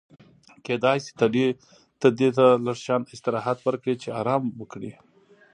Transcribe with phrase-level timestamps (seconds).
[0.65, 1.11] کېدای شي
[2.01, 4.91] ته دې ته لږ شان استراحت ورکړې چې ارام وکړي.